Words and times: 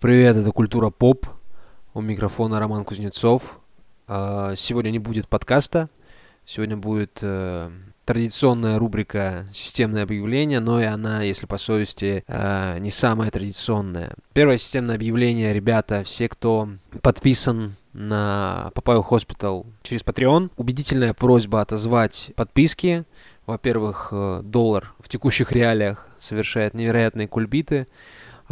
Привет, 0.00 0.34
это 0.38 0.50
Культура 0.50 0.88
Поп. 0.88 1.26
У 1.92 2.00
микрофона 2.00 2.58
Роман 2.58 2.86
Кузнецов. 2.86 3.60
А, 4.08 4.54
сегодня 4.56 4.88
не 4.88 4.98
будет 4.98 5.28
подкаста. 5.28 5.90
Сегодня 6.46 6.78
будет 6.78 7.18
э, 7.20 7.70
традиционная 8.06 8.78
рубрика 8.78 9.46
«Системное 9.52 10.04
объявление», 10.04 10.60
но 10.60 10.80
и 10.80 10.84
она, 10.84 11.20
если 11.20 11.44
по 11.44 11.58
совести, 11.58 12.24
э, 12.26 12.78
не 12.78 12.90
самая 12.90 13.30
традиционная. 13.30 14.14
Первое 14.32 14.56
системное 14.56 14.94
объявление, 14.94 15.52
ребята, 15.52 16.02
все, 16.04 16.30
кто 16.30 16.70
подписан 17.02 17.74
на 17.92 18.70
Папаю 18.74 19.04
Hospital 19.06 19.66
через 19.82 20.00
Patreon. 20.00 20.50
Убедительная 20.56 21.12
просьба 21.12 21.60
отозвать 21.60 22.30
подписки. 22.36 23.04
Во-первых, 23.44 24.08
э, 24.12 24.40
доллар 24.44 24.94
в 24.98 25.10
текущих 25.10 25.52
реалиях 25.52 26.08
совершает 26.18 26.72
невероятные 26.72 27.28
кульбиты. 27.28 27.86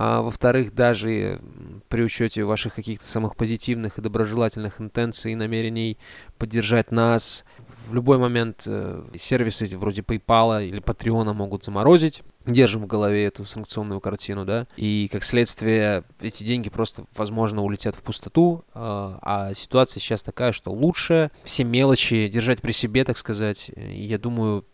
А, 0.00 0.22
во-вторых, 0.22 0.74
даже 0.74 1.40
при 1.88 2.02
учете 2.02 2.44
ваших 2.44 2.76
каких-то 2.76 3.04
самых 3.04 3.34
позитивных 3.34 3.98
и 3.98 4.00
доброжелательных 4.00 4.80
интенций 4.80 5.32
и 5.32 5.34
намерений 5.34 5.98
поддержать 6.38 6.92
нас, 6.92 7.45
в 7.88 7.95
любой 7.95 8.18
момент 8.18 8.62
э, 8.66 9.02
сервисы 9.18 9.66
вроде 9.76 10.02
PayPal 10.02 10.64
или 10.64 10.80
Patreon 10.80 11.32
могут 11.32 11.64
заморозить. 11.64 12.23
Держим 12.46 12.82
в 12.82 12.87
голове 12.87 13.24
эту 13.24 13.45
санкционную 13.45 14.00
картину, 14.00 14.45
да, 14.45 14.68
и 14.76 15.09
как 15.10 15.24
следствие 15.24 16.04
эти 16.20 16.45
деньги 16.45 16.70
просто, 16.70 17.04
возможно, 17.16 17.62
улетят 17.62 17.95
в 17.96 18.02
пустоту, 18.02 18.65
э, 18.68 18.78
а 18.78 19.52
ситуация 19.54 20.01
сейчас 20.01 20.23
такая, 20.23 20.52
что 20.52 20.70
лучше 20.70 21.32
все 21.42 21.65
мелочи 21.65 22.28
держать 22.28 22.62
при 22.62 22.73
себе, 22.73 23.04
так 23.04 23.18
сказать. 23.18 23.70
Я 23.76 24.18
думаю, 24.18 24.65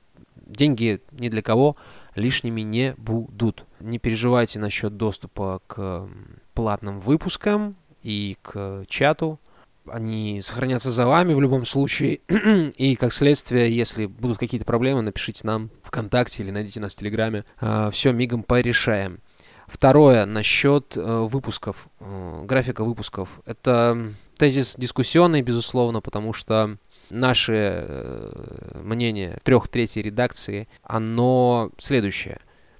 деньги 0.55 1.01
ни 1.13 1.29
для 1.29 1.43
кого 1.43 1.77
лишними 2.15 2.61
не 2.63 2.95
будут. 2.97 3.65
Не 3.81 3.99
переживайте 3.99 4.59
насчет 4.59 4.97
доступа 4.97 5.61
к 5.67 6.09
платным 6.55 7.01
выпускам 7.01 7.77
и 8.03 8.37
к 8.43 8.85
чату. 8.89 9.41
Они 9.87 10.41
сохранятся 10.41 10.91
за 10.91 11.07
вами 11.07 11.35
в 11.35 11.41
любом 11.41 11.67
случае. 11.67 12.21
и 12.77 12.97
как 12.97 13.13
следствие, 13.13 13.75
если 13.75 14.07
будут 14.07 14.39
какие-то 14.39 14.65
проблемы, 14.65 15.03
напишите 15.03 15.47
нам 15.47 15.71
ВКонтакте 15.83 16.43
или 16.43 16.51
найдите 16.51 16.81
нас 16.81 16.93
в 16.93 16.97
Телеграме. 16.97 17.45
А, 17.61 17.91
Все 17.91 18.13
мигом 18.13 18.43
порешаем. 18.43 19.19
Второе, 19.67 20.27
насчет 20.27 20.97
э, 20.97 21.01
выпусков, 21.01 21.89
э, 21.99 22.45
графика 22.45 22.85
выпусков. 22.85 23.41
Это 23.47 24.13
тезис 24.37 24.75
дискуссионный, 24.77 25.43
безусловно, 25.43 26.01
потому 26.01 26.33
что 26.33 26.77
наше 27.11 27.87
э, 27.87 28.81
мнение 28.83 29.39
трех 29.43 29.69
третьей 29.69 30.03
редакции, 30.03 30.69
оно 30.83 31.71
следующее. 31.79 32.39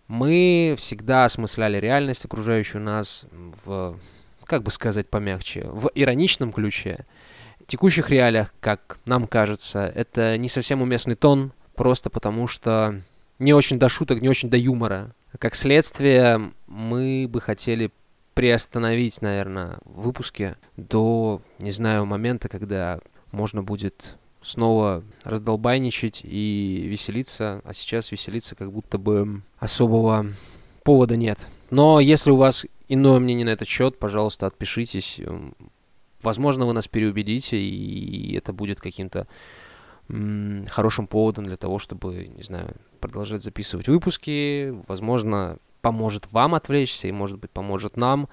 Мы 0.09 0.75
всегда 0.77 1.25
осмысляли 1.25 1.79
реальность 1.79 2.25
окружающую 2.25 2.83
нас 2.83 3.27
в, 3.65 3.99
как 4.45 4.63
бы 4.63 4.71
сказать 4.71 5.09
помягче, 5.09 5.65
в 5.65 5.91
ироничном 5.95 6.53
ключе. 6.53 7.07
В 7.61 7.67
текущих 7.67 8.11
реалиях, 8.11 8.53
как 8.61 8.99
нам 9.07 9.27
кажется, 9.27 9.91
это 9.95 10.37
не 10.37 10.49
совсем 10.49 10.83
уместный 10.83 11.15
тон, 11.15 11.53
просто 11.75 12.11
потому 12.11 12.47
что 12.47 13.01
не 13.39 13.55
очень 13.55 13.79
до 13.79 13.89
шуток, 13.89 14.21
не 14.21 14.29
очень 14.29 14.51
до 14.51 14.57
юмора. 14.57 15.13
Как 15.39 15.55
следствие, 15.55 16.53
мы 16.67 17.27
бы 17.29 17.41
хотели 17.41 17.91
приостановить, 18.35 19.23
наверное, 19.23 19.79
выпуски 19.85 20.57
до, 20.77 21.41
не 21.59 21.71
знаю, 21.71 22.05
момента, 22.05 22.49
когда 22.49 23.01
можно 23.35 23.63
будет 23.63 24.17
снова 24.43 25.03
раздолбайничать 25.23 26.23
и 26.25 26.87
веселиться, 26.87 27.61
а 27.65 27.75
сейчас 27.75 28.13
веселиться 28.13 28.55
как 28.55 28.73
будто 28.73 28.99
бы 28.99 29.43
особого 29.59 30.27
повода 30.83 31.17
нет. 31.17 31.47
Но 31.71 32.01
если 32.01 32.31
у 32.31 32.37
вас 32.37 32.67
иное 32.89 33.19
мнение 33.19 33.47
на 33.47 33.51
этот 33.51 33.69
счет, 33.69 33.99
пожалуйста, 33.99 34.47
отпишитесь. 34.47 35.21
Возможно, 36.23 36.67
вы 36.67 36.73
нас 36.73 36.89
переубедите, 36.89 37.59
и 37.59 38.37
это 38.37 38.53
будет 38.53 38.81
каким-то 38.81 39.27
хорошим 40.09 41.07
поводом 41.07 41.47
для 41.47 41.57
того, 41.57 41.79
чтобы, 41.79 42.29
не 42.29 42.43
знаю, 42.43 42.77
продолжать 43.01 43.43
записывать 43.43 43.89
выпуски. 43.89 44.75
Возможно, 44.87 45.57
поможет 45.81 46.31
вам 46.33 46.55
отвлечься 46.55 47.09
и, 47.09 47.13
может 47.13 47.39
быть, 47.39 47.51
поможет 47.51 47.97
нам. 47.97 48.29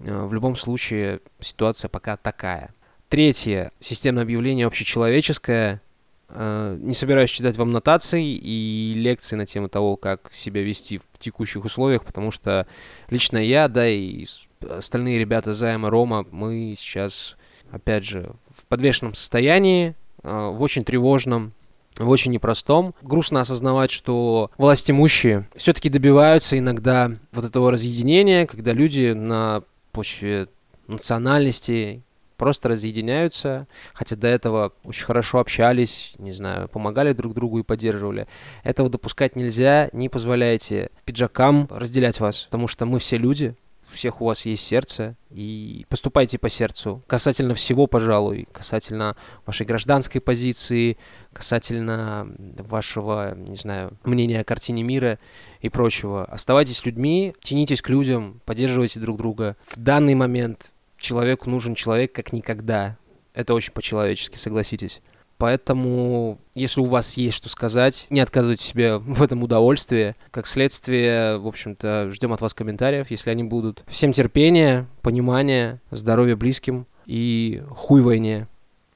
Э, 0.00 0.24
в 0.26 0.32
любом 0.32 0.56
случае, 0.56 1.20
ситуация 1.40 1.88
пока 1.88 2.16
такая. 2.16 2.70
Третье. 3.08 3.70
Системное 3.78 4.24
объявление 4.24 4.66
общечеловеческое. 4.66 5.80
Э, 6.28 6.76
не 6.80 6.92
собираюсь 6.92 7.30
читать 7.30 7.56
вам 7.56 7.70
нотации 7.70 8.24
и 8.24 8.94
лекции 8.96 9.36
на 9.36 9.46
тему 9.46 9.68
того, 9.68 9.96
как 9.96 10.30
себя 10.32 10.62
вести 10.62 10.98
в 10.98 11.18
текущих 11.18 11.64
условиях, 11.64 12.04
потому 12.04 12.32
что 12.32 12.66
лично 13.08 13.38
я, 13.38 13.68
да, 13.68 13.88
и 13.88 14.26
остальные 14.68 15.20
ребята 15.20 15.54
Займа 15.54 15.88
Рома, 15.88 16.26
мы 16.32 16.74
сейчас, 16.76 17.36
опять 17.70 18.04
же, 18.04 18.32
в 18.56 18.66
подвешенном 18.66 19.14
состоянии, 19.14 19.94
э, 20.24 20.50
в 20.52 20.60
очень 20.60 20.84
тревожном, 20.84 21.52
в 21.96 22.08
очень 22.08 22.32
непростом. 22.32 22.92
Грустно 23.02 23.40
осознавать, 23.40 23.92
что 23.92 24.50
власть 24.58 24.90
имущие 24.90 25.48
все-таки 25.54 25.88
добиваются 25.88 26.58
иногда 26.58 27.12
вот 27.30 27.44
этого 27.44 27.70
разъединения, 27.70 28.46
когда 28.46 28.72
люди 28.72 29.12
на 29.12 29.62
почве 29.92 30.48
национальности 30.88 32.02
просто 32.36 32.68
разъединяются, 32.68 33.66
хотя 33.94 34.16
до 34.16 34.28
этого 34.28 34.72
очень 34.84 35.04
хорошо 35.04 35.38
общались, 35.38 36.14
не 36.18 36.32
знаю, 36.32 36.68
помогали 36.68 37.12
друг 37.12 37.34
другу 37.34 37.58
и 37.58 37.62
поддерживали. 37.62 38.26
Этого 38.62 38.88
допускать 38.88 39.36
нельзя, 39.36 39.88
не 39.92 40.08
позволяйте 40.08 40.90
пиджакам 41.04 41.68
разделять 41.70 42.20
вас, 42.20 42.44
потому 42.44 42.68
что 42.68 42.86
мы 42.86 42.98
все 42.98 43.18
люди, 43.18 43.54
у 43.90 43.94
всех 43.94 44.20
у 44.20 44.26
вас 44.26 44.44
есть 44.46 44.64
сердце, 44.64 45.16
и 45.30 45.86
поступайте 45.88 46.38
по 46.38 46.50
сердцу. 46.50 47.02
Касательно 47.06 47.54
всего, 47.54 47.86
пожалуй, 47.86 48.48
касательно 48.52 49.16
вашей 49.44 49.64
гражданской 49.64 50.20
позиции, 50.20 50.98
касательно 51.32 52.26
вашего, 52.58 53.34
не 53.36 53.56
знаю, 53.56 53.96
мнения 54.04 54.40
о 54.40 54.44
картине 54.44 54.82
мира 54.82 55.18
и 55.60 55.68
прочего. 55.68 56.24
Оставайтесь 56.24 56.84
людьми, 56.84 57.34
тянитесь 57.40 57.82
к 57.82 57.88
людям, 57.88 58.40
поддерживайте 58.44 58.98
друг 58.98 59.18
друга. 59.18 59.56
В 59.68 59.78
данный 59.78 60.14
момент 60.14 60.72
человеку 60.96 61.50
нужен 61.50 61.74
человек 61.74 62.12
как 62.12 62.32
никогда. 62.32 62.96
Это 63.34 63.54
очень 63.54 63.72
по-человечески, 63.72 64.36
согласитесь. 64.36 65.00
Поэтому, 65.38 66.38
если 66.54 66.80
у 66.80 66.86
вас 66.86 67.16
есть 67.18 67.36
что 67.36 67.48
сказать, 67.48 68.06
не 68.08 68.20
отказывайте 68.20 68.64
себе 68.64 68.98
в 68.98 69.22
этом 69.22 69.42
удовольствии. 69.42 70.14
Как 70.30 70.46
следствие, 70.46 71.38
в 71.38 71.46
общем-то, 71.46 72.10
ждем 72.12 72.32
от 72.32 72.40
вас 72.40 72.54
комментариев, 72.54 73.10
если 73.10 73.30
они 73.30 73.44
будут. 73.44 73.84
Всем 73.86 74.12
терпения, 74.12 74.86
понимания, 75.02 75.80
здоровья 75.90 76.36
близким 76.36 76.86
и 77.04 77.62
хуй 77.70 78.00
войне. 78.00 78.48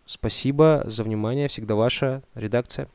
Спасибо 0.07 0.83
за 0.87 1.05
внимание. 1.05 1.49
Всегда 1.49 1.75
ваша 1.75 2.23
редакция. 2.35 2.89